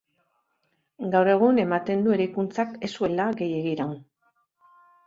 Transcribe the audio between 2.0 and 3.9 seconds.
du eraikuntzak ez zuela gehiegi